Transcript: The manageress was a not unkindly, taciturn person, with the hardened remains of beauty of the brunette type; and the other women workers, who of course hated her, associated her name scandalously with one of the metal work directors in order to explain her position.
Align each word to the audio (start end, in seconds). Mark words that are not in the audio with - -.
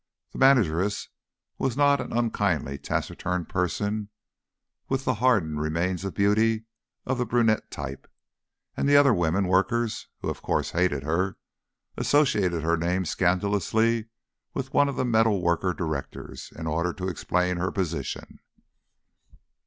The 0.31 0.39
manageress 0.39 1.09
was 1.59 1.75
a 1.75 1.77
not 1.77 2.01
unkindly, 2.11 2.79
taciturn 2.79 3.45
person, 3.45 4.09
with 4.89 5.05
the 5.05 5.13
hardened 5.21 5.61
remains 5.61 6.03
of 6.03 6.15
beauty 6.15 6.65
of 7.05 7.19
the 7.19 7.25
brunette 7.27 7.69
type; 7.69 8.11
and 8.75 8.89
the 8.89 8.97
other 8.97 9.13
women 9.13 9.47
workers, 9.47 10.07
who 10.21 10.29
of 10.29 10.41
course 10.41 10.71
hated 10.71 11.03
her, 11.03 11.37
associated 11.97 12.63
her 12.63 12.77
name 12.77 13.05
scandalously 13.05 14.07
with 14.55 14.73
one 14.73 14.89
of 14.89 14.95
the 14.95 15.05
metal 15.05 15.39
work 15.39 15.61
directors 15.77 16.51
in 16.57 16.65
order 16.65 16.93
to 16.93 17.07
explain 17.07 17.57
her 17.57 17.69
position. 17.71 18.39